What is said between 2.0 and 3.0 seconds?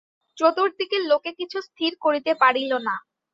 করিতে পারিল না।